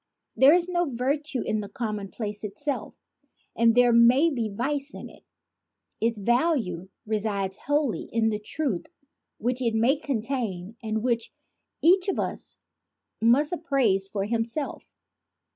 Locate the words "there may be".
3.75-4.49